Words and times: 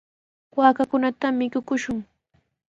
Wakchakunata 0.57 1.27
mikuchishun. 1.37 1.99